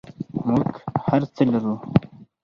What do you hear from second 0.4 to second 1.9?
موږ هر څه لرو